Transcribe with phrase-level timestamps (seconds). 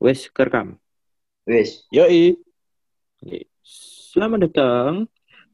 [0.00, 0.80] Wes kerekam.
[1.44, 1.84] Wis.
[1.92, 2.32] Yoi.
[3.60, 5.04] Selamat datang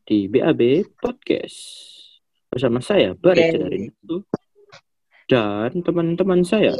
[0.06, 1.58] di BAB Podcast.
[2.46, 3.58] Bersama saya Baris Yeay.
[3.58, 4.22] dari itu
[5.26, 6.70] dan teman-teman saya.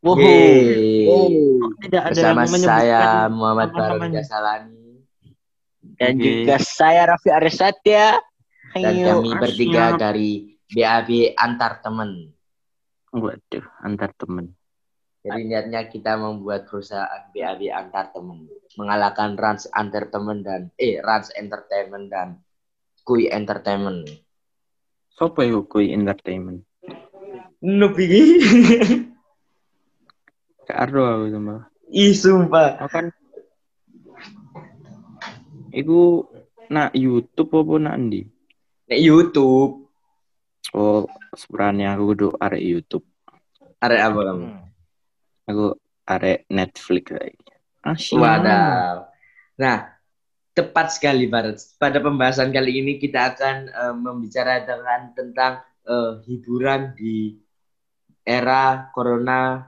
[0.00, 0.24] Wow.
[1.84, 4.08] Tidak ada Bersama yang menyebutkan saya Muhammad Farul.
[4.08, 5.04] Jasalani
[6.00, 6.24] Dan Oke.
[6.24, 8.06] juga saya Raffi Arisatya.
[8.72, 9.20] dan Ayo.
[9.20, 12.35] kami bertiga dari BAB antar teman.
[13.16, 14.52] Waduh, antar teman.
[15.24, 18.46] Jadi niatnya kita membuat perusahaan BAB antar teman,
[18.78, 22.38] mengalahkan Rans antar teman dan eh Rans Entertainment dan
[23.02, 24.06] Kui Entertainment.
[25.16, 26.60] Sopo iku kuy entertainment?
[27.64, 28.04] Nupi.
[30.68, 31.54] Karo aku sama.
[31.88, 32.84] Ih sumpah.
[32.84, 33.06] Aku kan
[35.72, 36.28] Iku
[36.68, 38.28] nak YouTube apa nak ndi?
[38.92, 39.85] Nek YouTube.
[40.74, 41.06] Oh,
[41.36, 43.06] sebenarnya aku kudu arek YouTube.
[43.78, 44.46] Arek apa kamu?
[44.46, 44.64] Hmm.
[45.46, 45.66] Aku
[46.06, 47.54] arek Netflix kayaknya.
[47.86, 48.18] Asyik.
[48.18, 49.06] Wadaw.
[49.62, 49.76] Nah,
[50.56, 51.60] tepat sekali Barat.
[51.78, 57.36] Pada pembahasan kali ini kita akan eh, membicarakan tentang eh, hiburan di
[58.26, 59.62] era Corona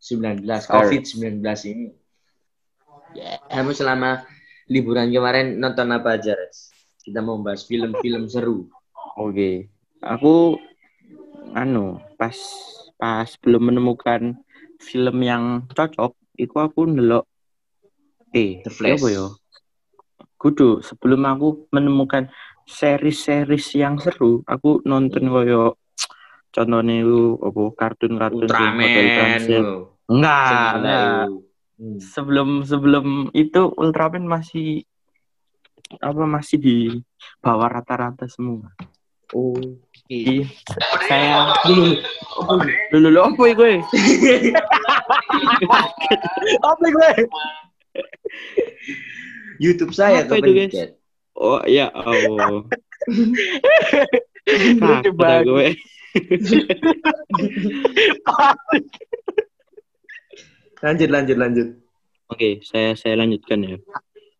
[0.00, 1.88] 19, COVID-19 ini.
[3.52, 4.24] Kamu selama
[4.72, 6.72] liburan kemarin nonton apa aja, Res?
[7.02, 8.70] Kita mau bahas film-film seru.
[9.20, 9.79] Oke.
[10.00, 10.56] Aku
[11.52, 12.36] anu pas
[12.96, 14.36] pas belum menemukan
[14.80, 17.24] film yang cocok, iku aku ndelok
[18.32, 19.02] eh The Flash.
[19.02, 19.26] apa ya?
[20.40, 22.32] Kudu sebelum aku menemukan
[22.64, 25.34] series-series yang seru, aku nonton Hmm.
[25.36, 25.62] koyo
[26.50, 29.42] contohnya itu apa kartun-kartun Ultraman.
[30.10, 31.04] Enggak, enggak.
[31.28, 31.36] itu.
[31.80, 31.98] Hmm.
[32.00, 33.06] Sebelum sebelum
[33.36, 34.84] itu Ultraman masih
[36.00, 36.76] apa masih di
[37.44, 38.72] bawah rata-rata semua.
[39.30, 39.54] Oh.
[40.10, 40.42] Jadi
[41.06, 42.02] saya dulu
[42.90, 43.74] dulu dulu apa ya gue?
[46.66, 47.10] Apa gue?
[49.62, 50.74] YouTube saya Apa itu, guys?
[51.38, 52.66] Oh ya oh.
[55.14, 55.46] Banget.
[55.46, 55.68] gue.
[60.80, 61.68] Lanjut, lanjut, lanjut.
[62.32, 63.76] Oke, saya saya lanjutkan ya.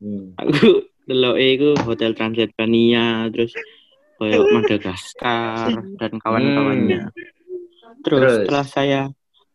[0.01, 0.35] Hmm.
[0.41, 3.55] Aku dulu itu Hotel Transylvania terus
[4.21, 7.09] koyo Madagaskar dan kawan-kawannya.
[8.05, 8.37] Terus, Terus?
[8.45, 9.01] setelah saya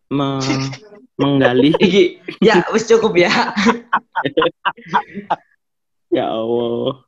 [0.10, 0.42] me-
[1.22, 1.72] menggali
[2.44, 3.32] ya, wis cukup ya.
[6.12, 7.06] ya Allah.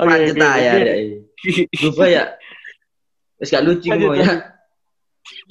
[0.00, 0.72] Oke, Lanjut oke, ah, ya.
[0.80, 0.94] ya.
[1.84, 2.24] Lupa ya.
[3.36, 4.54] Wis gak lucu mau ya.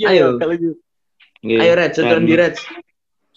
[0.09, 0.41] Ayo.
[0.41, 2.55] Oke, Ayo Red, contoh di Red.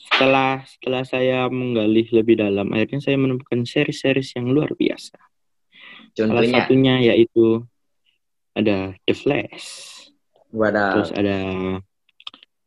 [0.07, 5.19] Setelah setelah saya menggali lebih dalam, akhirnya saya menemukan seri-series yang luar biasa.
[6.17, 7.61] Salah Contohnya, satunya yaitu
[8.57, 9.67] ada The Flash,
[10.49, 10.97] wadah.
[10.97, 11.37] terus ada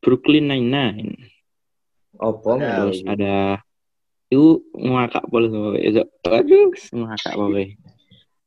[0.06, 1.18] Brooklyn Nine-Nine,
[2.22, 2.62] Opom.
[2.62, 3.58] terus ada
[4.30, 6.06] itu ngakak boleh sama itu.
[6.30, 7.74] Aduh, ngakak boleh.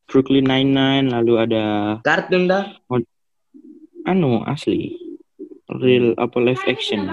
[0.07, 2.71] Brooklyn Nine-Nine, lalu ada Kartun dah.
[4.07, 4.95] anu asli
[5.67, 7.11] real apa live action.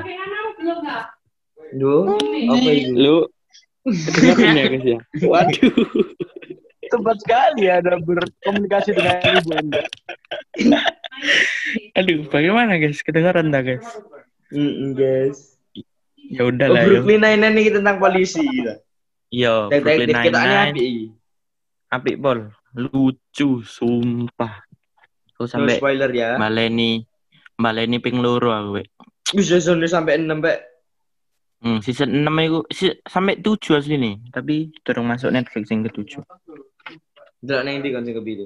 [1.73, 2.05] Duh,
[2.53, 2.93] apa itu?
[2.93, 3.17] Lu
[4.45, 4.99] ya guys ya?
[5.33, 5.73] Waduh.
[6.89, 9.81] Tepat sekali ada berkomunikasi dengan ibu anda.
[11.95, 12.99] Aduh, bagaimana guys?
[12.99, 13.85] Kedengaran dah guys?
[14.49, 15.59] Mm guys.
[16.29, 17.01] Ya udah Oh, lah yo.
[17.01, 18.41] Brooklyn Nine-Nine ini tentang polisi.
[18.41, 18.73] gitu.
[19.29, 20.73] Yo, Detektif Brooklyn Nine-Nine.
[20.73, 20.89] api.
[21.89, 22.39] Apik bol.
[22.71, 24.61] Lucu, sumpah.
[25.31, 26.35] Aku No sampai spoiler ya.
[26.35, 27.01] baleni
[27.55, 28.83] baleni ping loro aku.
[29.29, 30.57] Bisa season sampai 6 Mbak.
[31.59, 36.23] Hmm, season 6 itu si, sampai 7 asli nih, tapi turun masuk Netflix yang ke-7.
[37.39, 38.45] Delok nang ndi kon sing kepitu?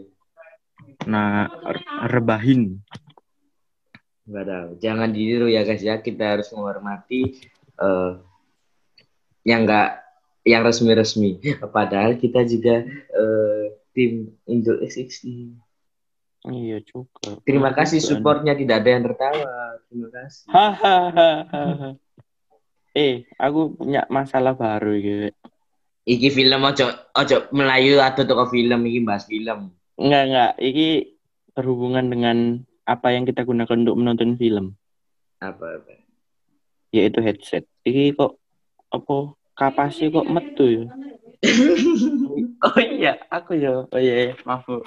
[1.09, 2.77] Nah, re- rebahin.
[4.29, 4.69] Enggak tahu.
[4.79, 5.97] Jangan ditiru ya guys ya.
[5.99, 7.41] Kita harus menghormati
[7.81, 8.11] eh
[9.43, 9.99] yang enggak
[10.45, 11.41] yang resmi-resmi.
[11.75, 13.63] Padahal kita juga eh
[13.97, 15.57] tim Indo SXI.
[16.43, 17.39] Iya juga.
[17.47, 19.47] Terima kasih supportnya tidak ada yang tertawa.
[19.87, 20.43] Terima kasih.
[20.51, 21.31] Hahaha.
[22.99, 25.31] eh, aku punya masalah baru gitu.
[26.03, 29.72] Iki film ojo ojo Melayu atau toko film iki bahas film.
[29.96, 30.52] Enggak, enggak.
[30.59, 30.88] Ini
[31.55, 32.38] berhubungan dengan
[32.84, 34.76] apa yang kita gunakan untuk menonton film,
[35.40, 36.03] Apa apa?
[36.91, 37.64] yaitu headset.
[37.88, 38.35] Ini kok
[38.91, 40.84] apa kapasnya kok metu ya?
[42.67, 43.88] oh iya, aku ya.
[43.88, 44.34] Oh iya, iya.
[44.44, 44.67] maaf.
[44.67, 44.84] Bu.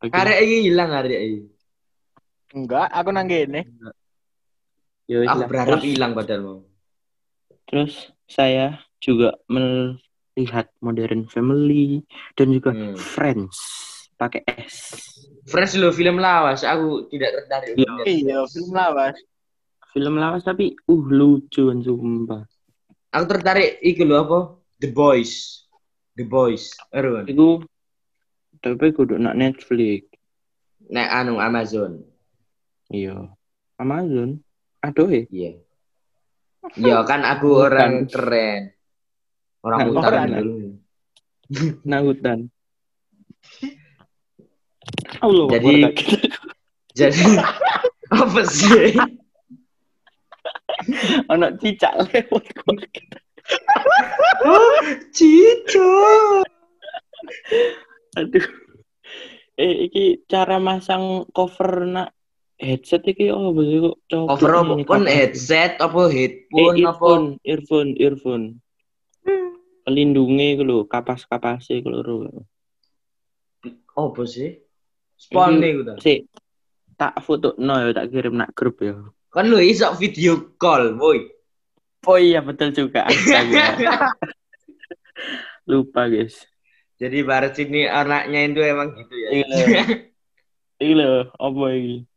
[0.00, 0.14] Oke.
[0.14, 1.40] Arek iki hilang arek iki.
[2.54, 3.26] Enggak, aku nang
[5.10, 6.69] wis Aku berharap hilang padahal mau.
[7.70, 12.02] Terus saya juga melihat Modern Family
[12.34, 12.98] dan juga Hmm.
[12.98, 13.56] Friends.
[14.20, 15.00] pakai es.
[15.48, 17.72] Fresh lo film lawas, aku tidak tertarik.
[17.72, 18.04] Iya.
[18.04, 19.16] Iya, film lawas.
[19.96, 22.44] Film lawas tapi uh lucu sumpah.
[23.16, 24.38] Aku tertarik iku lho apa?
[24.76, 25.64] The Boys.
[26.20, 26.68] The Boys.
[26.92, 27.24] Ero.
[27.24, 27.64] Iku
[28.60, 30.04] tapi kudu nak Netflix.
[30.92, 32.04] Nek anu Amazon.
[32.92, 33.24] Iya.
[33.80, 34.44] Amazon.
[34.84, 35.24] Aduh eh.
[35.32, 35.64] Iya.
[36.76, 38.76] Iya kan aku orang keren.
[39.64, 40.28] Orang Nah, orang.
[40.40, 40.68] dulu.
[41.84, 42.38] Nah hutan.
[45.20, 45.94] Allah Jadi-.
[46.94, 47.22] Jadi
[48.20, 48.92] apa sih?
[51.28, 53.06] Anak cicak lewat kaget.
[55.12, 55.90] Cico.
[58.16, 58.46] Aduh.
[59.60, 62.16] Eh, iki cara masang cover nak
[62.60, 66.76] headset iki oh sih kok coba ini pun headset apa eh, headphone apa?
[66.76, 68.44] earphone, earphone, earphone.
[69.80, 72.44] Pelindungnya iku lho, kapas-kapase iku lho.
[73.96, 74.60] Apa sih?
[75.16, 75.96] Spawn nih udah.
[75.98, 76.28] Si
[77.00, 78.92] tak foto no ya tak kirim nak grup ya.
[79.32, 81.32] Kan lu iso video call, boy.
[82.04, 83.08] Oh iya betul juga.
[85.70, 86.44] Lupa guys.
[87.00, 89.28] Jadi Barat sini anaknya itu emang gitu ya.
[89.40, 89.82] Iya.
[90.80, 92.09] Lho, apa iki?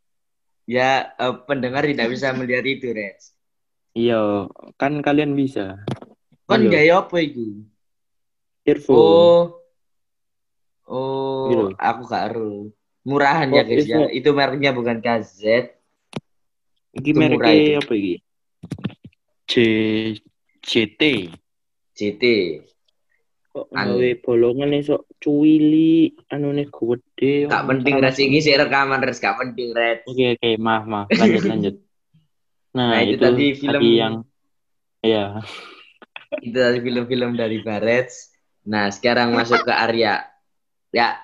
[0.64, 3.32] Ya eh, pendengar tidak bisa melihat itu, Res.
[3.94, 4.50] Iya,
[4.82, 5.78] kan kalian bisa.
[6.50, 7.62] Kan gaya apa itu?
[8.66, 8.98] Earphone.
[8.98, 9.42] Oh.
[10.84, 11.66] Oh, Gitu.
[11.80, 12.74] aku gak ero.
[13.08, 14.08] Murahan Oh, ya guys ya.
[14.12, 15.72] itu- mereknya bukan KZ.
[16.96, 17.16] Itu.
[17.16, 18.16] mereknya apa iki?
[19.48, 19.54] C
[20.64, 21.02] CT.
[21.94, 22.24] CT.
[23.54, 24.02] Kok Anu.
[24.02, 27.46] gawe bolongan nih sok cuwili anune gede.
[27.46, 30.02] Gak penting Res ini sih rekaman Res, gak penting Res.
[30.10, 31.08] Oke oke, maaf maaf.
[31.14, 31.76] Lanjut lanjut.
[32.74, 34.14] Nah, Nah, itu itu, tadi tadi film- yang
[35.06, 35.38] ya.
[36.42, 38.10] Itu dari film-film dari Baret.
[38.66, 40.26] Nah, sekarang masuk ke Arya.
[40.90, 41.22] Ya,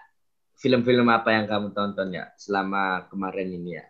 [0.53, 3.85] film-film apa yang kamu tonton ya selama kemarin ini ya?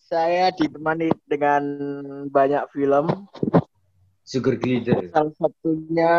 [0.00, 1.62] Saya ditemani dengan
[2.32, 3.28] banyak film.
[4.24, 5.12] Sugar Glider.
[5.12, 6.14] Salah satunya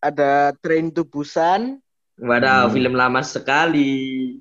[0.00, 1.78] ada Train to Busan,
[2.20, 2.74] Waduh, Hmm.
[2.76, 4.36] film lama sekali.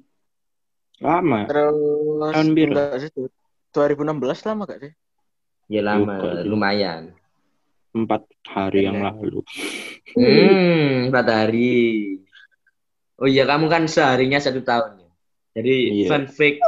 [0.99, 1.47] Lama.
[1.47, 2.75] terus Tahun biru.
[2.75, 3.31] enggak sih, tuh,
[3.71, 4.91] 2016 lama gak sih?
[5.71, 7.15] Ya lama, lumayan.
[7.95, 9.39] Empat hari yang lalu.
[10.11, 12.19] Hmm, empat hari.
[13.15, 15.09] Oh iya, kamu kan seharinya satu tahun ya.
[15.55, 15.75] Jadi
[16.11, 16.59] fun fact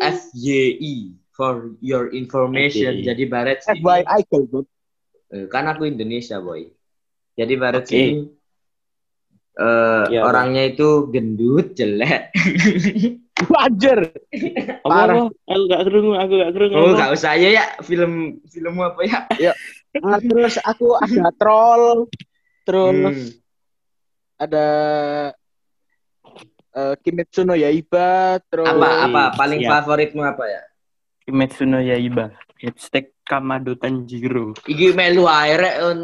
[0.00, 3.00] FYI for your information.
[3.00, 3.08] FYI.
[3.08, 4.20] Jadi Baret FYI
[5.32, 6.75] eh, kan aku Indonesia boy.
[7.36, 7.92] Jadi Baret Oke.
[7.92, 8.24] sini
[9.56, 12.32] eh, Iya, orangnya itu gendut, jelek.
[13.52, 14.00] Wajar.
[14.84, 15.28] Parah.
[15.28, 16.74] Aku gak kerungu, aku gak kerungu.
[16.74, 19.18] Oh, nggak usah aja ya film filmmu apa ya?
[20.00, 22.08] Nah, terus aku ada troll,
[22.64, 23.28] terus Hmm.
[24.36, 24.66] ada
[26.72, 29.70] eh, Kimetsu no Yaiba, terus Apa apa paling siap.
[29.80, 30.62] favoritmu apa ya?
[31.24, 32.32] Kimetsu no Yaiba.
[32.56, 34.56] Hashtag Kamado Tanjiro.
[34.64, 36.00] Iki melu ae rek on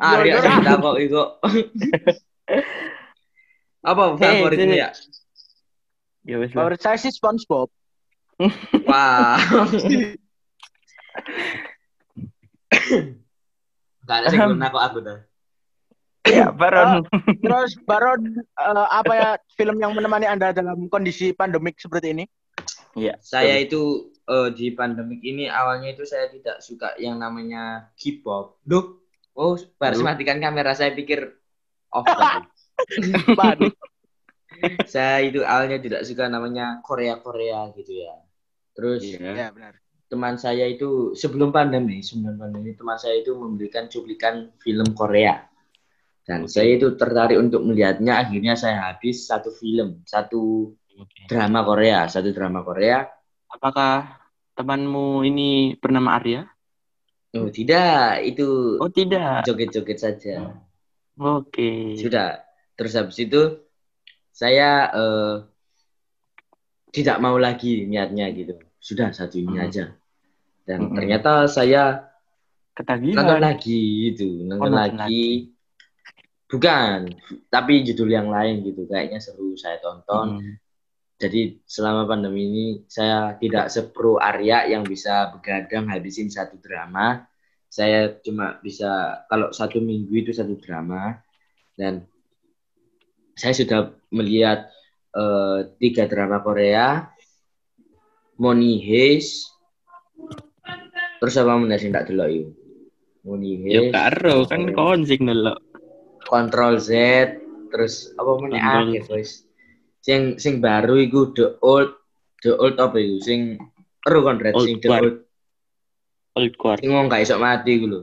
[0.00, 1.22] Arya Iya, cerita kok iku.
[3.90, 4.76] Apa favoritmu sini.
[4.76, 4.92] ya?
[6.28, 6.68] Ya wes lah.
[6.68, 7.72] Favorit saya sih SpongeBob.
[8.84, 9.40] Wah.
[14.04, 15.18] Gak ada sing guna kok aku dah.
[16.28, 17.08] Ya, Baron.
[17.40, 22.28] Terus Baron eh, apa ya film yang menemani Anda dalam kondisi pandemik seperti ini?
[22.92, 23.16] Iya.
[23.24, 28.60] Saya itu eh, di pandemik ini awalnya itu saya tidak suka yang namanya K-pop.
[28.60, 28.99] Duh.
[29.32, 31.24] Oh, baru matikan kamera saya pikir
[31.90, 32.46] off tadi.
[33.32, 33.74] Panik.
[34.84, 38.14] saya itu awalnya tidak suka namanya Korea-Korea gitu ya.
[38.74, 39.32] Terus Iya.
[39.32, 39.74] ya benar.
[40.10, 45.46] teman saya itu sebelum pandemi, sebelum pandemi teman saya itu memberikan cuplikan film Korea.
[46.26, 46.50] Dan Oke.
[46.50, 51.30] saya itu tertarik untuk melihatnya, akhirnya saya habis satu film, satu Oke.
[51.30, 53.06] drama Korea, satu drama Korea.
[53.48, 54.18] Apakah
[54.58, 56.42] temanmu ini bernama Arya?
[57.30, 59.46] Oh, tidak, itu Oh tidak.
[59.46, 60.50] joget-joget saja.
[61.14, 61.94] Oke.
[61.94, 62.42] Sudah.
[62.74, 63.42] Terus habis itu
[64.30, 65.34] saya eh,
[66.90, 68.58] tidak mau lagi niatnya gitu.
[68.76, 69.64] Sudah satu ini Hmm.
[69.64, 69.84] aja.
[70.66, 70.96] Dan Mm-mm.
[70.96, 72.08] ternyata saya
[72.74, 73.38] nonton Ketagihan.
[73.38, 75.52] lagi gitu nonton nonton lagi.
[76.46, 77.12] bukan
[77.46, 80.54] tapi judul yang lain gitu kayaknya seru saya tonton Hmm.
[81.20, 87.28] Jadi selama pandemi ini saya tidak sepro Arya yang bisa begadang habisin satu drama.
[87.68, 91.20] Saya cuma bisa kalau satu minggu itu satu drama.
[91.76, 92.08] Dan
[93.36, 94.72] saya sudah melihat
[95.12, 97.12] eh, tiga drama Korea
[98.40, 99.52] Money Heist
[101.20, 102.48] terus apa mana sing tak delok iku?
[103.28, 105.54] Money Ya Heist karo kan kon signal lo.
[106.24, 106.96] Control Z
[107.68, 109.08] terus apa mana Control akhir Z.
[109.12, 109.49] guys
[110.00, 111.92] Sing sing baru iku the old
[112.40, 113.40] the old apa iku sing
[114.00, 115.16] ero kon Red sing the old
[116.30, 116.78] Old Guard.
[116.78, 118.00] sing wong gak iso mati iku lho.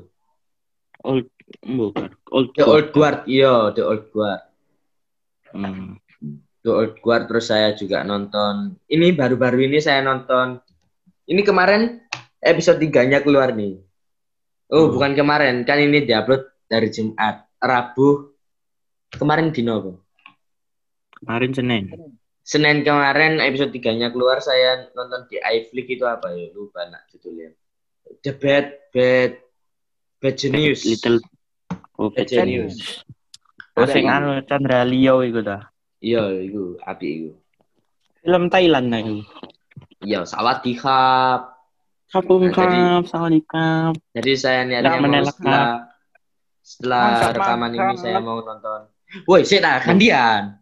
[1.02, 1.26] Old
[1.64, 2.12] bukan.
[2.28, 2.70] Old The Guard.
[2.76, 4.42] old guard, iya, the old guard.
[5.50, 5.96] Hmm.
[6.60, 8.76] The old guard terus saya juga nonton.
[8.86, 10.60] Ini baru-baru ini saya nonton.
[11.24, 12.04] Ini kemarin
[12.44, 13.80] episode 3-nya keluar nih.
[14.68, 15.00] Oh, Hmm.
[15.00, 18.36] bukan kemarin, kan ini diupload dari Jumat, Rabu.
[19.16, 19.92] Kemarin dino apa?
[21.22, 21.84] Kemarin Senin.
[22.48, 26.48] Senin kemarin episode 3-nya keluar saya nonton di iFlix itu apa ya?
[26.56, 27.52] Lupa nak judulnya.
[28.24, 29.32] The Bad Bad
[30.24, 30.88] Bad Genius.
[30.88, 31.20] Little
[31.98, 33.02] Oh, Bad Genius.
[33.74, 35.74] Oh, sing anu Chandra Leo iku ta.
[35.98, 37.32] Iya, itu api itu.
[38.22, 39.26] Film Thailand nah iku.
[40.06, 41.58] Iya, sawadikap.
[42.08, 42.22] Nah,
[42.54, 43.94] kap, sawadikap.
[44.14, 45.66] Jadi saya niatnya mau setelah
[46.62, 48.88] setelah rekaman ini saya mau nonton.
[49.24, 50.60] Woi, saya tak gantian.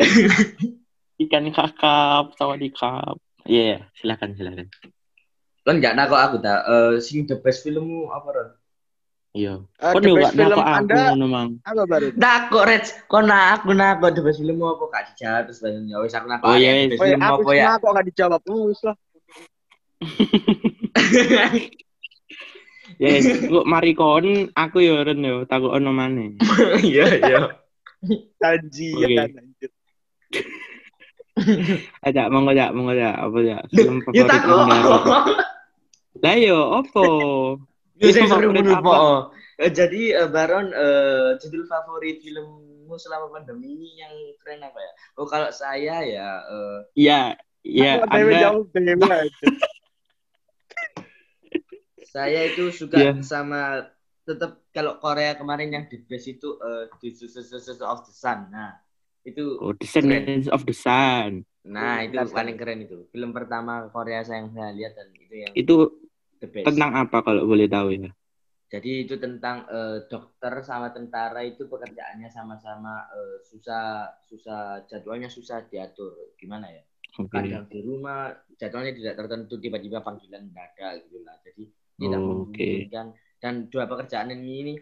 [1.22, 3.14] Ikan kakap, sawadikap.
[3.46, 4.66] Iya, silakan silakan.
[5.62, 6.66] Kan nggak nakok aku tak.
[6.66, 8.50] Eh, sing the best filmmu apa Ron?
[9.30, 9.62] Iya.
[9.78, 11.50] Kok the juga best film nakok aku Anda ngono mang.
[11.62, 12.06] apa baru?
[12.18, 15.96] Nakok Reds, kok nak aku nakok the best filmmu apa kak dijawab terus banyak ya
[16.02, 16.46] wis aku nakok.
[16.50, 16.88] Oh, iya, the iya.
[16.90, 17.64] best Oh, ya, filmmu aku apa ya?
[17.78, 18.40] kok nggak dijawab.
[18.50, 18.96] Oh, wis lah.
[23.00, 26.36] Ya, kok mari kon aku yo ren yo takut ono maneh.
[26.84, 27.40] Iya, iya.
[28.40, 29.04] Janji Oke.
[29.04, 29.30] ya kan.
[29.40, 29.70] anjir.
[32.04, 33.58] Ajak monggo jak monggo jak apa ya?
[33.72, 34.40] Film Ya favorit.
[34.44, 35.16] Anda apa?
[36.20, 37.06] Lah yo opo?
[37.96, 38.80] Ya favorit lupa.
[38.80, 38.96] apa?
[39.60, 44.92] Eh, Jadi eh, Baron eh, judul favorit filmmu selama pandemi ini yang keren apa ya?
[45.20, 46.28] Oh kalau saya ya
[46.96, 47.20] Iya,
[47.64, 49.20] iya Aku dewe Anda.
[52.10, 53.22] Saya itu suka Iya.
[53.22, 53.86] sama
[54.22, 58.52] tetap kalau Korea kemarin yang the best itu uh, The Successors of the Sun.
[58.52, 58.78] Nah,
[59.22, 61.44] itu Oh, Descendants of the Sun.
[61.60, 63.04] nah itu Benar, paling keren itu.
[63.12, 65.76] Film pertama Korea saya yang saya lihat dan itu yang Itu
[66.40, 66.64] the best.
[66.72, 68.10] tentang apa kalau boleh tahu ya?
[68.70, 75.66] Jadi itu tentang eh, dokter sama tentara itu pekerjaannya sama-sama eh, susah susah jadwalnya susah
[75.66, 76.14] diatur.
[76.38, 76.82] Gimana ya?
[77.18, 77.34] Oke.
[77.34, 81.34] Kadang di rumah jadwalnya tidak tertentu tiba-tiba panggilan mendadak gitu lah.
[81.42, 81.66] Jadi
[81.98, 83.06] tidak Oh, memungkinkan
[83.40, 84.74] dan dua pekerjaan ini ini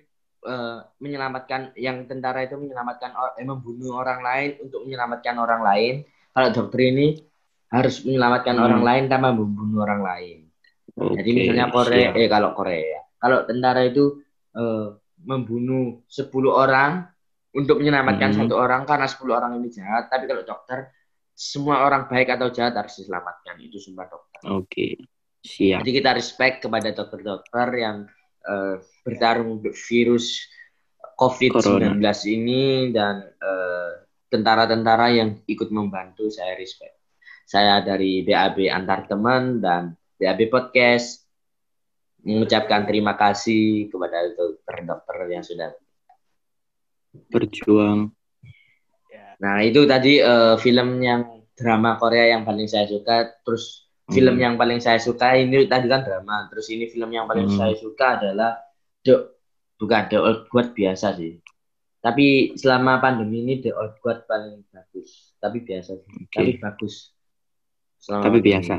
[0.45, 5.95] eh, menyelamatkan yang tentara itu menyelamatkan eh, membunuh orang lain untuk menyelamatkan orang lain
[6.35, 7.07] kalau dokter ini
[7.69, 8.65] harus menyelamatkan Hmm.
[8.65, 10.39] orang lain tanpa membunuh orang lain
[10.99, 12.19] jadi Oke, misalnya Korea siap.
[12.19, 14.05] eh kalau Korea kalau tentara itu
[14.53, 14.89] eh,
[15.23, 17.07] membunuh 10 orang
[17.51, 18.39] untuk menyelamatkan Hmm.
[18.45, 20.91] satu orang karena 10 orang ini jahat tapi kalau dokter
[21.35, 24.99] semua orang baik atau jahat harus diselamatkan itu sumpah dokter Oke.
[25.39, 25.83] Siap.
[25.83, 27.97] jadi kita respect kepada dokter-dokter yang
[28.49, 30.49] eh, bertarung untuk virus
[31.19, 32.01] COVID-19
[32.31, 33.91] ini dan eh,
[34.33, 36.97] tentara-tentara yang ikut membantu saya respect.
[37.49, 41.25] Saya dari BAB Antar Teman dan BAB Podcast
[42.23, 45.73] mengucapkan terima kasih kepada dokter-dokter yang sudah.
[47.33, 48.13] Berjuang.
[49.39, 53.33] Nah itu tadi eh, film yang drama Korea yang paling saya suka.
[53.43, 54.43] Terus film Hmm.
[54.43, 56.49] yang paling saya suka ini tadi kan drama.
[56.49, 57.59] Terus ini film yang paling Hmm.
[57.59, 58.57] saya suka adalah
[59.05, 59.15] The
[59.77, 61.39] bukan The Old Guard biasa sih.
[61.99, 65.35] Tapi selama pandemi ini The Old Guard paling bagus.
[65.37, 66.09] Tapi biasa sih.
[66.25, 66.35] Oke.
[66.35, 66.95] Tapi bagus.
[67.99, 68.49] Selama Tapi pandemi.
[68.49, 68.75] biasa.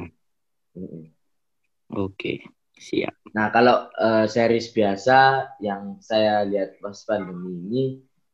[0.76, 1.04] Mm-mm.
[2.00, 2.34] Oke.
[2.74, 3.36] Siap.
[3.36, 5.18] Nah kalau eh, series biasa
[5.60, 7.84] yang saya lihat pas pandemi ini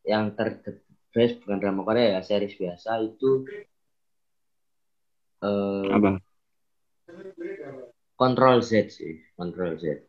[0.06, 0.62] yang ter
[1.10, 3.42] best bukan drama Korea ya series biasa itu
[5.42, 6.22] eh, Apa?
[8.16, 10.08] Control Z sih, Control Z.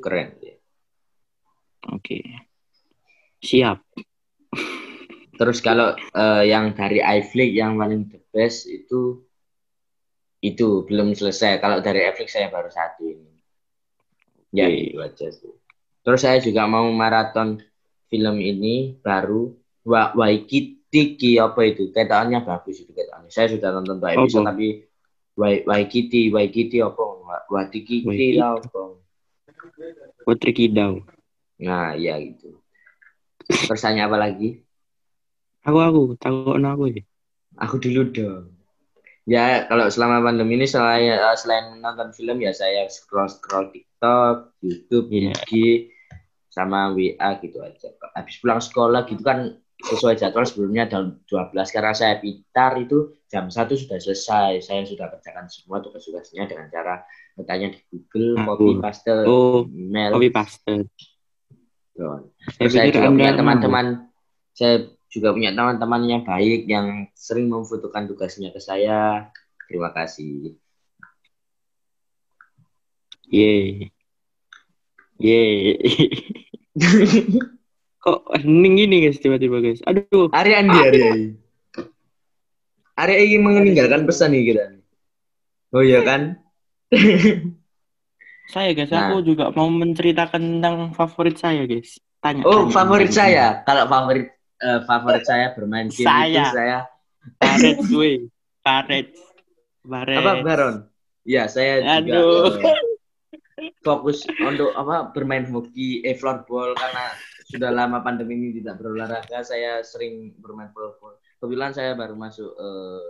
[0.00, 0.56] Keren ya.
[1.92, 2.24] Oke.
[3.44, 3.78] Siap.
[5.38, 9.22] Terus kalau eh, yang dari iFlix yang paling the best itu
[10.40, 11.62] itu belum selesai.
[11.62, 13.38] Kalau dari iFlix saya baru satu ini.
[14.50, 14.88] Ya Oke.
[14.88, 15.52] itu aja sih.
[16.02, 17.60] Terus saya juga mau maraton
[18.08, 19.52] film ini baru
[19.84, 21.92] Wa Waikiki apa itu?
[21.92, 23.28] Ketaannya bagus itu ketaannya.
[23.28, 24.56] Saya sudah nonton dua episode Apa?
[24.56, 24.87] tapi
[25.38, 26.98] Waikiki Waikiki apa?
[26.98, 28.42] Wa- Waikiki Waikiki.
[28.42, 28.98] apa?
[30.26, 31.06] Putri Kidau.
[31.62, 32.58] Nah, iya gitu.
[33.46, 34.60] Terus tanya apa lagi?
[35.62, 37.02] Aku aku takut aku ya.
[37.58, 38.54] Aku dulu dong.
[39.28, 44.56] Ya, kalau selama pandemi ini selain eh, selain nonton film ya saya scroll scroll TikTok,
[44.64, 45.36] YouTube, Iya.
[45.44, 45.52] IG,
[46.48, 47.92] sama WA gitu aja.
[48.16, 53.46] Habis pulang sekolah gitu kan sesuai jadwal sebelumnya jam 12 karena saya pintar itu jam
[53.46, 54.58] 1 sudah selesai.
[54.58, 57.06] Saya sudah kerjakan semua tugas-tugasnya dengan cara
[57.38, 60.18] bertanya di Google, copy paste Oh, email.
[60.18, 60.74] Copy paste.
[62.58, 63.86] Saya juga punya teman-teman
[64.54, 69.30] saya juga punya teman-teman yang baik yang sering memfotokan tugasnya ke saya.
[69.70, 70.58] Terima kasih.
[73.30, 73.94] Yeay.
[75.20, 75.78] Yeay.
[78.08, 79.84] Kok hening gini guys tiba-tiba guys.
[79.84, 80.32] Aduh.
[80.32, 81.02] Ari Andi, Ari.
[82.96, 84.64] Ari ingin meninggalkan pesan nih kita.
[85.70, 86.40] Oh iya kan?
[88.48, 89.12] Saya guys, Nah.
[89.12, 92.00] aku juga mau menceritakan tentang favorit saya guys.
[92.24, 92.48] Tanya.
[92.48, 93.20] Oh, tanya, favorit tanya.
[93.20, 93.46] saya.
[93.68, 94.26] Kalau favorit
[94.58, 96.44] eh, favorit saya bermain game itu Saya.
[96.48, 96.78] saya
[97.36, 98.10] Karet gue.
[98.66, 99.06] Karet.
[99.84, 100.16] Karet.
[100.16, 100.74] apa Baron?
[101.28, 102.56] Ya, saya juga Aduh.
[103.82, 107.14] Fokus untuk apa bermain hoki, eh floorball karena
[107.48, 111.16] sudah lama pandemi ini tidak berolahraga, saya sering bermain floorball.
[111.40, 113.02] Kebetulan saya baru masuk eh,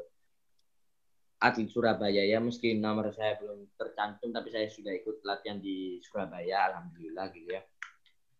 [1.39, 6.71] atlet Surabaya ya, meski nomor saya belum tercantum, tapi saya sudah ikut latihan di Surabaya,
[6.75, 7.63] alhamdulillah gitu ya.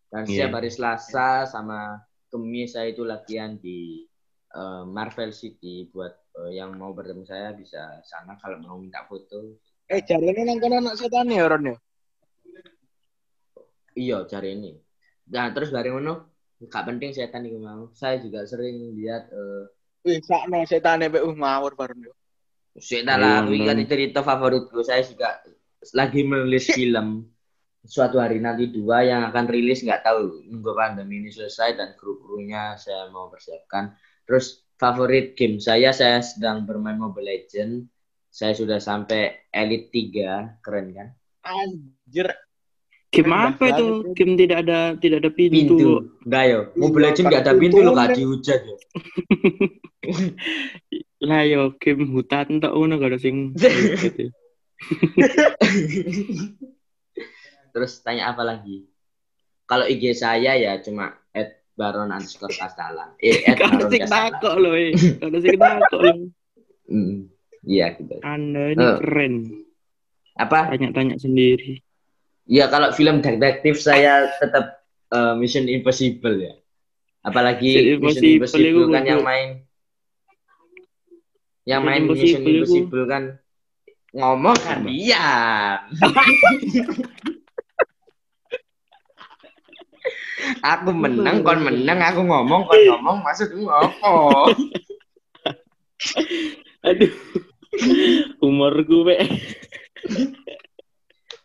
[0.09, 0.49] Dan Iya.
[0.49, 4.05] setiap hari Selasa sama Kemis saya itu latihan di
[4.53, 6.13] eh, Marvel City buat
[6.43, 9.57] eh, yang mau bertemu saya bisa sana kalau mau minta foto
[9.89, 11.77] Eh, jari ini nang kono anak setan ya, Ron ya?
[13.99, 14.71] Iya, cari ini.
[15.35, 16.13] Nah, terus bareng ngono,
[16.71, 17.83] gak penting setan iku mau.
[17.91, 19.63] Saya juga sering lihat eh
[20.07, 22.13] Wih, sakno setan uh ngawur bareng yo.
[22.79, 23.89] setan lah, kuwi kan Nang.
[23.91, 24.79] cerita favoritku.
[24.79, 25.43] Saya juga
[25.91, 27.27] lagi menulis film
[27.83, 32.79] suatu hari nanti dua yang akan rilis nggak tahu nunggu pandemi ini selesai dan kru-krunya
[32.79, 33.95] saya mau persiapkan.
[34.23, 37.83] Terus favorit game saya saya sedang bermain Mobile Legend.
[38.29, 41.07] Saya sudah sampai Elite 3, keren kan?
[41.43, 42.29] Anjir.
[43.09, 43.87] Game Keren apa itu?
[44.13, 45.57] Game tidak ada tidak ada pintu.
[45.57, 45.79] Pintu.
[46.29, 46.59] Enggak yo.
[46.77, 48.75] Mobile Legend nggak ada pintu loh, gak dihujat ya.
[51.25, 54.29] Lah yo game hutan tok ngono gak ada sing gitu.
[57.73, 58.85] Terus tanya apa lagi?
[59.65, 63.13] Kalau IG saya ya cuma at baron underscore kastalan.
[63.21, 64.33] Eh, at baron sing kastalan.
[64.37, 64.93] takok loh, eh.
[65.21, 66.15] Ada sing takok loh.
[67.65, 68.15] Iya gitu.
[68.21, 68.97] Anda ini Eh.
[69.01, 69.33] keren.
[70.39, 70.71] Apa?
[70.73, 71.83] Tanya-tanya sendiri.
[72.49, 74.81] Ya kalau film detektif saya tetap
[75.13, 76.57] eh, Mission Impossible ya.
[77.21, 79.61] Apalagi Mission Mission Impossible kan yang main
[81.69, 83.37] yang main Mission Impossible Impossible kan
[84.17, 85.77] ngomong kan diam.
[90.65, 94.09] aku menang, kon menang, aku ngomong, kon ngomong, maksudmu apa?
[96.89, 97.13] Aduh.
[98.41, 99.17] Humor gue.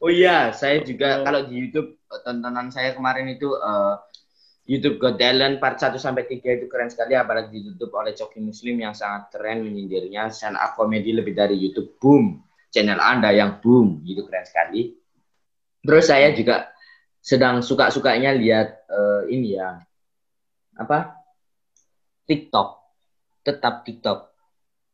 [0.04, 3.94] Oh iya, saya juga kalau di YouTube tontonan saya kemarin itu eh,
[4.68, 8.84] YouTube Got Talent part 1 sampai 3 itu keren sekali apalagi ditutup oleh Coki Muslim
[8.84, 12.44] yang sangat keren menyindirnya stand up komedi lebih dari YouTube boom.
[12.68, 14.92] Channel Anda yang boom itu keren sekali.
[15.80, 16.68] Terus saya juga
[17.24, 19.80] sedang suka-sukanya lihat eh, ini ya
[20.76, 21.16] apa?
[22.28, 22.68] TikTok.
[23.40, 24.18] Tetap TikTok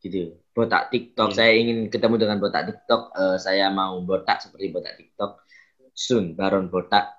[0.06, 1.30] gitu botak TikTok.
[1.30, 1.36] Hmm.
[1.36, 3.02] saya ingin ketemu dengan botak TikTok.
[3.14, 5.46] Eh, saya mau botak seperti botak TikTok.
[5.94, 7.16] Soon Baron botak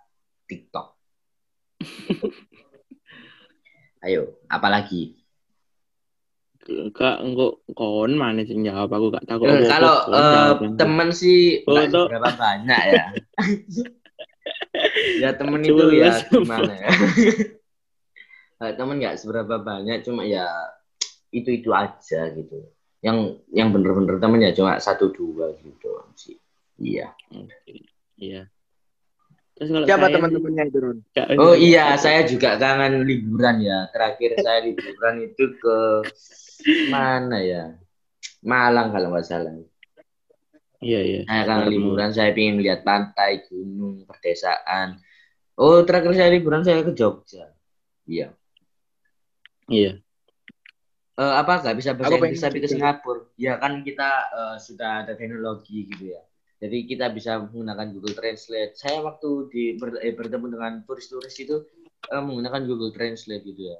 [0.47, 0.87] TikTok.
[4.05, 5.21] Ayo apalagi
[6.93, 9.49] Kak, engko kon mana sing jawab aku gak tahu.
[9.49, 12.05] Eh, kalau eh, temen sih Foto.
[12.05, 13.05] berapa banyak ya?
[15.21, 16.89] Ya temen itu ya gimana ya?
[18.77, 20.45] Temen nggak seberapa banyak cuma ya
[21.33, 22.61] itu itu aja gitu
[23.01, 26.37] yang yang bener-bener temen ya cuma satu dua gitu sih
[26.77, 27.13] iya
[28.21, 28.41] Iya.
[29.57, 30.97] Terus kalau Siapa teman-temannya itu, Ron?
[31.41, 33.89] Oh iya, saya juga kangen liburan ya.
[33.89, 35.77] Terakhir saya liburan itu ke
[36.93, 37.73] mana ya?
[38.45, 39.53] Malang kalau nggak salah.
[40.81, 41.19] Iya, iya.
[41.25, 45.01] Saya kangen liburan, saya ingin lihat pantai, gunung, perdesaan.
[45.57, 47.53] Oh, terakhir saya liburan saya ke Jogja.
[48.05, 48.33] Iya.
[49.69, 50.01] Iya.
[51.11, 52.71] Eh, apa nggak bisa bahasa Inggris tapi ke.
[52.71, 53.27] Singapura?
[53.35, 56.21] Ya kan kita eh, sudah ada teknologi gitu ya.
[56.61, 58.77] Jadi kita bisa menggunakan Google Translate.
[58.77, 61.67] Saya waktu di ber- eh, bertemu dengan turis-turis itu
[62.07, 63.77] eh, menggunakan Google Translate gitu ya.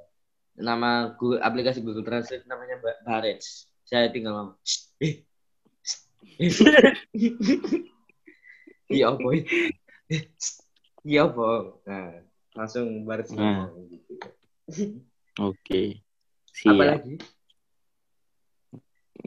[0.60, 3.64] Nama Google, aplikasi Google Translate namanya Ba- Barets.
[3.88, 5.14] Saya tinggal ngomong, "Shh, eh,
[5.80, 5.98] shh,
[6.36, 6.94] eh."
[8.92, 9.28] Iya apa?
[10.36, 10.60] shh,
[11.02, 11.48] Iya apa?
[11.88, 12.08] Nah,
[12.52, 13.72] langsung Barets Nah.
[13.88, 14.12] gitu.
[15.40, 15.82] Oke.
[15.96, 16.11] Apa
[16.52, 16.76] Siap.
[16.76, 17.14] lagi?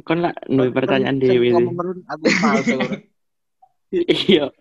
[0.06, 2.00] Kon lah duwe pertanyaan Sing dhewe aku Ron.
[3.96, 4.52] Iya.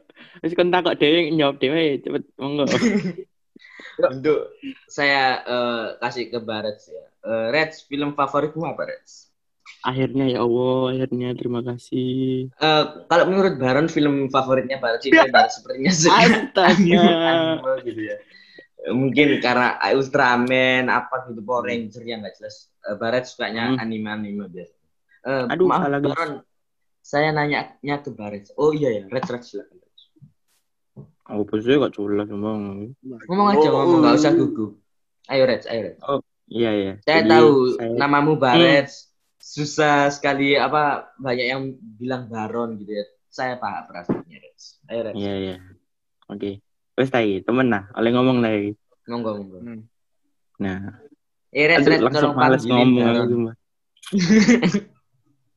[0.40, 2.64] Wis kon takok dhewe njawab dhewe cepet monggo.
[4.14, 4.50] Untuk
[4.90, 7.04] saya eh, kasih ke Barets ya.
[7.24, 9.30] Eh, Reds, film favoritmu apa Reds?
[9.84, 12.48] Akhirnya ya Allah, akhirnya terima kasih.
[12.52, 16.74] Eh, kalau menurut Baron film favoritnya Baron sih Baron sepertinya Astaga.
[17.84, 18.16] gitu ya.
[18.90, 23.80] Mungkin karena Ultraman apa gitu Power Ranger yang nggak jelas Eh, Barat sukanya Hmm.
[23.80, 24.76] anime-anime biasa
[25.24, 26.00] Eh, Aduh, maaf salah.
[26.04, 26.30] Baron
[27.00, 29.80] saya nanya ke Barat oh iya ya Red Red silakan
[31.24, 32.92] Oh, sih gak culas ngomong.
[33.00, 34.04] ngomong aja ngomong.
[34.04, 34.76] Nggak usah gugup.
[35.24, 35.96] Ayo Red ayo Red
[36.44, 36.92] Iya, iya.
[37.00, 38.88] saya Jadi, tahu saya- namamu Baret
[39.40, 41.62] susah sekali apa banyak yang
[41.96, 43.04] bilang Baron gitu ya.
[43.32, 45.56] Saya paham perasaannya Red ayo Red Iya, iya.
[46.28, 46.60] Oke.
[46.94, 48.78] Wes tai, temen nah, oleh ngomong lagi.
[49.10, 49.58] monggo monggo
[50.62, 51.02] Nah,
[51.50, 53.34] eh Red langsung males ngomong aku.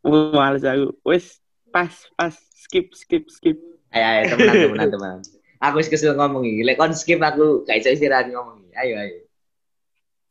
[0.07, 0.97] Wah, males aku.
[1.05, 1.37] Wes,
[1.69, 3.57] pas, pas, skip, skip, skip.
[3.95, 5.19] ayo ayo temenan temenan temenan
[5.63, 8.95] aku wis kesel ngomong iki lek kon skip aku gak iso istirahat ngomong iki ayo
[8.99, 9.17] ayo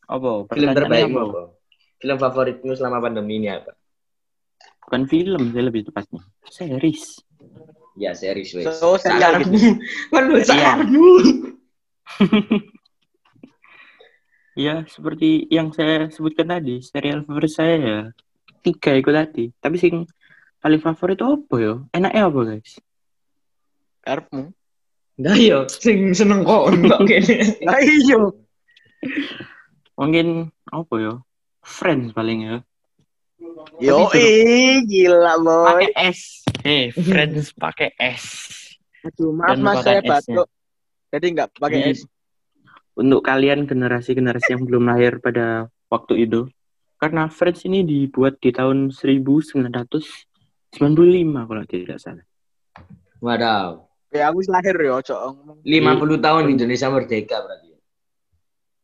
[0.07, 0.47] Apa?
[0.55, 1.27] film terbaikmu apa?
[1.27, 1.43] apa
[1.99, 3.73] film favoritmu selama pandemi ini apa
[4.87, 6.23] Bukan film sih lebih tepatnya.
[6.47, 7.19] Series.
[7.97, 9.81] Ya series wes So, serial gitu.
[10.13, 10.45] kan lu Iya.
[10.45, 11.09] sakarmu
[14.57, 17.99] Ya, seperti yang saya sebutkan tadi, serial favorit saya ya
[18.65, 19.45] tiga itu tadi.
[19.53, 20.09] Tapi sing
[20.59, 21.75] paling favorit apa ya?
[21.93, 22.81] Enaknya apa guys?
[24.01, 24.57] Karepmu.
[25.21, 27.37] Nah yo, sing seneng kok kok kene.
[27.69, 28.17] Lah iya.
[29.93, 31.15] Mungkin apa ya?
[31.61, 32.57] Friends paling ya.
[33.77, 35.85] Yo, eh, gila boy.
[35.85, 36.49] Pakai S.
[36.67, 38.27] Hei, Friends pakai S.
[39.07, 40.51] Aduh, maaf Dan mas saya batuk.
[41.15, 42.03] Jadi nggak pakai es.
[42.99, 46.51] Untuk kalian generasi-generasi yang belum lahir pada waktu itu,
[46.99, 50.75] karena Friends ini dibuat di tahun 1995
[51.47, 52.27] kalau tidak salah.
[53.23, 55.59] Waduh, Ya aku lahir ya, cok ngomong.
[55.63, 57.79] 50 tahun Indonesia merdeka berarti.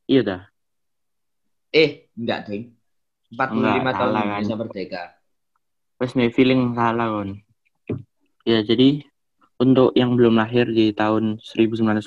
[0.07, 0.43] Iya dah.
[1.73, 2.79] Eh, enggak, Ding.
[3.33, 4.29] 45 Enggak, tahun salah kan.
[4.39, 5.03] Indonesia merdeka.
[5.99, 7.43] Terus nih feeling salah kon.
[8.43, 9.07] Ya jadi
[9.57, 12.03] untuk yang belum lahir di tahun 1995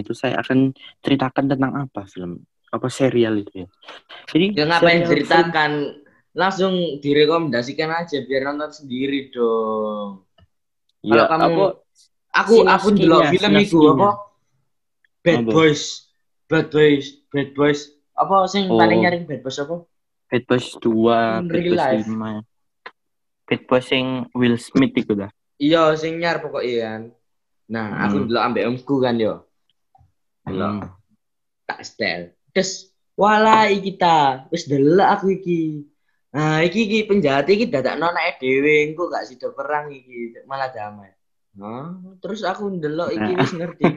[0.00, 3.68] itu saya akan ceritakan tentang apa film apa serial itu ya.
[4.26, 5.72] Jadi Ya ngapain ceritakan?
[6.34, 10.26] Langsung direkomendasikan aja biar nonton sendiri dong.
[10.98, 11.66] film- Kalau ya, kamu apa
[12.34, 13.90] aku aku Sinaskinya, ndelok film sinaskinya.
[13.92, 14.08] apa?
[15.22, 15.50] Bad Apa?
[15.52, 15.82] Boys.
[16.44, 17.80] Bad Boys, Bad Boys.
[18.12, 18.76] Apa sing Oh.
[18.76, 19.76] paling nyaring Bad Boys apa?
[20.26, 22.02] Bad Boys 2, In Bad Boys life.
[22.02, 22.32] 5.
[23.44, 25.30] Bad Boys yang Will Smith itu dah.
[25.58, 27.02] Iya, sing nyar pokoknya kan.
[27.70, 28.24] Nah, aku Hmm.
[28.28, 29.34] ndelok ambek omku kan yo.
[30.44, 30.70] Delok.
[30.70, 30.90] Hmm.
[31.64, 32.20] tak setel.
[32.52, 35.80] Terus wala iki ta, wis delok aku iki.
[36.28, 41.08] Nah, iki iki penjahat iki dadak nonake dhewe, engko gak sida perang iki, malah damai.
[41.56, 41.94] Hah?
[42.20, 43.96] Terus aku ndelok iki wis ngerti.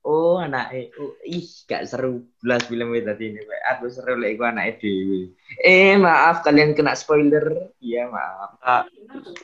[0.00, 0.96] Oh, anake.
[0.96, 3.40] Oh, ih, gak seru belas film tadi ini.
[3.44, 3.60] Pak.
[3.76, 5.20] Aku seru lek iku anake dhewe.
[5.60, 7.68] Eh, maaf kalian kena spoiler.
[7.84, 8.56] Iya, maaf.
[8.64, 8.84] Ah,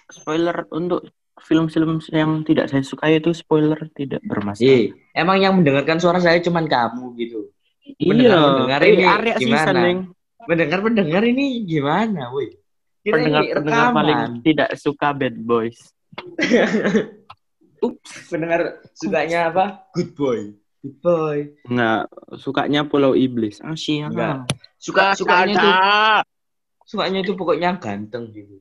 [0.09, 1.05] spoiler untuk
[1.43, 4.65] film-film yang tidak saya sukai itu spoiler tidak bermasalah.
[4.65, 7.51] Eh, emang yang mendengarkan suara saya cuman kamu gitu.
[7.99, 9.61] Iya, Mendengar-mendengar eh, ini Arya gimana?
[9.61, 9.99] season, Neng.
[10.47, 12.55] Mendengar-pendengar ini gimana, woi?
[13.01, 13.97] Pendengar-pendengar rekaman.
[13.97, 15.79] paling tidak suka Bad Boys.
[18.31, 19.89] pendengar sukanya apa?
[19.97, 20.41] Good boy.
[20.81, 21.39] Good boy.
[21.69, 22.09] Enggak,
[22.41, 23.61] sukanya Pulau Iblis.
[23.65, 23.77] Ah.
[23.77, 24.49] Enggak.
[24.81, 25.71] Suka sukanya itu
[26.89, 28.61] sukanya itu pokoknya ganteng gitu.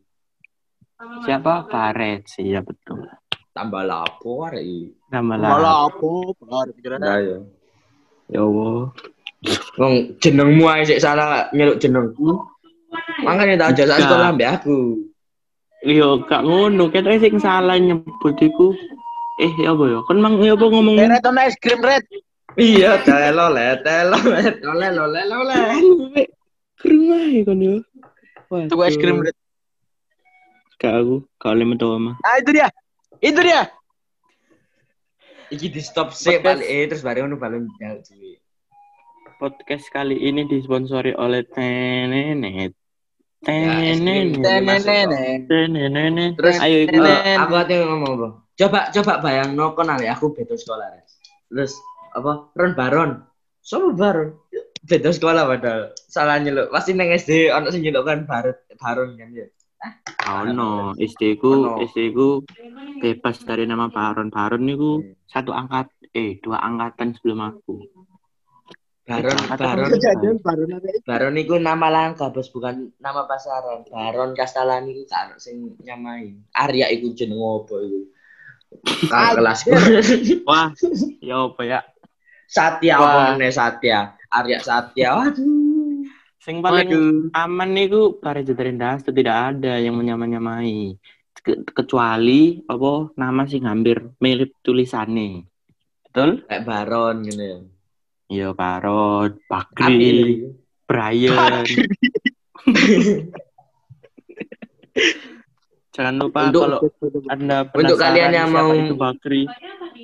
[0.99, 1.67] Siapa?
[1.71, 3.07] Karet sih, ya betul.
[3.55, 4.91] Tambah lapo arek iki.
[5.11, 5.77] Nama Malah lah.
[5.87, 6.11] apa?
[6.43, 6.99] Baru pikiran.
[6.99, 7.37] Nah, ya.
[8.29, 8.91] Ya Allah.
[9.79, 12.35] Wong jenengmu ae sik salah nyeluk jenengku.
[13.23, 15.07] Makanya tak ajak sekolah ambek aku.
[15.87, 16.91] Yo, gak ngono.
[16.91, 18.75] Kita sing salah nyebut iku.
[19.39, 19.99] Eh, ya apa ya?
[20.03, 22.03] Kan mang ya apa ngomong Eh, Red on es krim Red.
[22.59, 25.57] Iya, telo le, telo le, lole lole lole.
[26.75, 27.75] Kerumah ya kan yo.
[28.67, 29.35] Tunggu es krim Red.
[30.79, 32.15] Gak aku, gak oleh mah.
[32.23, 32.71] Ah, itu dia.
[33.19, 33.67] Itu dia.
[35.51, 38.39] Iki di stop sih balik eh terus bareng ngono balen jauh cuy.
[39.41, 42.71] Podcast kali ini disponsori oleh Tenenet.
[43.43, 44.39] Ya, es krim.
[44.39, 45.51] Tenenet.
[45.51, 46.33] Tenenet.
[46.39, 47.01] Terus Ayo eh, ibu.
[47.43, 48.29] aku ati ngomong apa?
[48.55, 51.19] Coba coba bayang no kenal ya aku beda sekolah Res.
[51.51, 51.73] Terus
[52.15, 52.55] apa?
[52.55, 53.11] Ron Baron.
[53.59, 54.37] Sopo Baron?
[54.85, 55.91] Beda sekolah padahal.
[56.07, 56.71] Salah nyeluk.
[56.71, 59.49] Pasti neng SD ono sing nyeluk kan Baron Baron kan ya.
[60.29, 61.79] Oh no, SD ku, Ono.
[61.79, 62.43] SD ku
[62.99, 64.27] bebas dari nama Baron.
[64.27, 67.79] Baron niku satu angkat, eh dua angkatan sebelum aku.
[69.09, 71.01] Baron Baron baru nanti.
[71.01, 73.87] Baron iku nama langka bos bukan nama pasaran.
[73.89, 76.35] Baron Kastalani iku kan sing nyamai.
[76.53, 77.99] Arya iku jeneng opo iku?
[79.09, 79.73] Kakak kelasku.
[80.49, 80.69] Wah,
[81.25, 81.79] ya apa ya?
[82.45, 83.01] Satya
[83.49, 84.13] Satya?
[84.29, 85.09] Arya Satya.
[85.17, 85.68] Waduh.
[86.49, 87.29] Sing paling Waduh.
[87.37, 90.97] aman niku para jetarindas itu tidak ada yang menyamai-nyamai.
[91.45, 95.45] Ke- kecuali apa nama sing hampir mirip tulisannya.
[96.09, 96.41] Betul?
[96.49, 97.57] Kayak Baron gitu ya.
[98.33, 100.49] Iya, Baron, Bakri.
[100.89, 101.69] Brian.
[105.93, 106.79] Jangan lupa Untuk- kalau
[107.29, 109.45] Anda Untuk kalian yang mau- itu Bakri.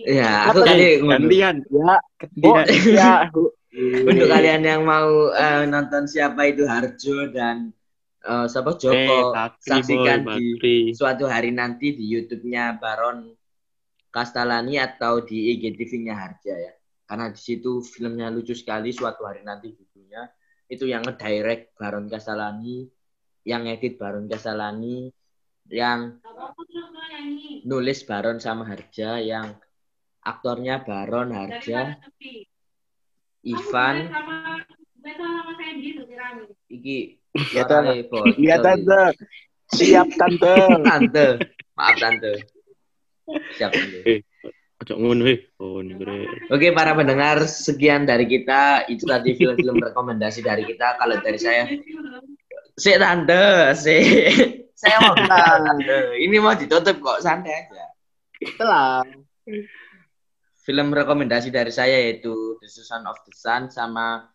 [0.06, 1.66] Ya, aku tadi gantian.
[1.74, 1.98] Ya,
[2.46, 2.66] oh, Gantian.
[2.94, 3.34] ya.
[3.76, 7.76] Untuk kalian yang mau eh, nonton siapa itu Harjo dan
[8.24, 10.78] eh, siapa Eh, Joko, Bakri, saksikan boy, di Bakri.
[10.96, 13.36] suatu hari nanti di YouTube-nya Baron
[14.08, 16.74] Kastalani atau di IGTV-nya Harja ya.
[17.06, 20.24] Karena di situ filmnya lucu sekali suatu hari nanti judulnya.
[20.66, 22.88] Itu yang ngedirect Baron Kastalani,
[23.46, 25.12] yang edit Baron Kastalani,
[25.70, 26.18] yang
[27.68, 29.60] nulis Baron sama Harja, yang
[30.26, 32.00] aktornya Baron Harja,
[33.46, 34.10] Ivan,
[36.68, 38.32] iki Ya, suaranya bocor.
[38.40, 39.04] Iya tante.
[39.76, 40.56] Siap tante.
[40.88, 41.28] Tante.
[41.76, 42.32] Maaf tante.
[43.60, 44.24] Siap tante.
[44.80, 45.40] Ojo ngono eh.
[45.60, 45.84] Oh.
[46.52, 48.88] Oke para pendengar, sekian dari kita.
[48.88, 50.96] Itu tadi film-film rekomendasi dari kita.
[50.96, 51.68] Kalau dari saya,
[52.80, 53.96] si tante, si
[54.72, 56.16] saya mau tante.
[56.16, 57.86] Ini mau ditutup kok, santai aja.
[58.56, 59.04] Telah.
[60.64, 62.32] Film rekomendasi dari saya yaitu
[62.66, 64.26] The Son of the Sun sama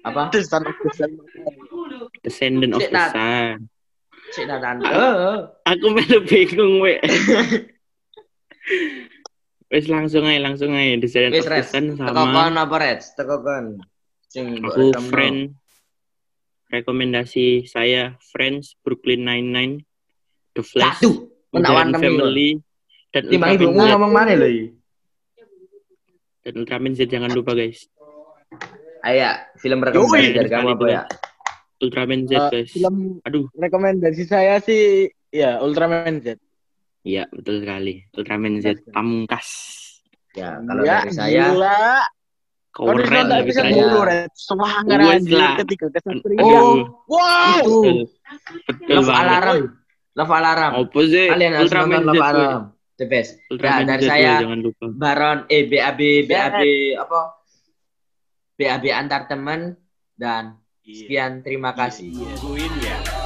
[0.00, 0.32] apa?
[0.32, 1.12] Desain desain.
[2.24, 3.04] Descendant of Cik, the.
[3.12, 3.56] Sun.
[4.32, 4.84] Si tante.
[5.68, 6.96] Aku melu bingung, we.
[9.68, 10.96] Wes langsung aja, langsung aja.
[10.96, 13.12] Descendant Wis of the Sun teko sama kon apa res?
[13.12, 13.84] Teko kon.
[14.28, 15.56] Sing aku friend
[16.68, 19.84] rekomendasi saya Friends Brooklyn Nine-Nine
[20.52, 21.32] The Flash Satu.
[21.52, 22.00] Menawan Modern.
[22.04, 22.50] Family
[23.08, 24.77] dan Timbang ibu ngomong mana lho?
[26.48, 27.84] Dan Ultraman Z jangan lupa guys
[28.98, 29.28] Ayo,
[29.60, 30.34] film rekomendasi Yoi.
[30.34, 31.02] dari kamu apa ya?
[31.78, 36.40] Ultraman Z Eh, guys film aduh rekomendasi saya sih ya Ultraman Z.
[37.04, 39.48] iya betul sekali Ultraman Z pamungkas
[40.30, 41.82] Ya, kalau ya, dari saya gila.
[42.70, 43.74] Kau keren tapi episode saya.
[43.74, 44.30] dulu, Red.
[44.30, 46.38] Semangat anjir ketika kesatria.
[46.38, 46.78] Aduh,
[47.10, 47.58] wow.
[47.58, 47.96] itu betul,
[48.70, 49.58] betul Love banget Alarm.
[50.14, 50.72] Love Alarm.
[50.78, 52.28] apa sih Kalian harus Ultraman nonton Z Love.
[52.30, 52.62] Alarm.
[52.98, 53.38] The best.
[53.46, 56.60] Ultraman Ya, dari Z woy, saya- jangan lupa Baron eh BAB BAB
[56.98, 57.20] apa?
[58.58, 59.78] BAB antar teman
[60.18, 62.10] dan sekian terima kasih.
[62.10, 63.17] Tungguin ya.